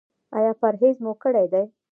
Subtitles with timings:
[0.37, 1.63] ایا پرهیز مو کړی دی؟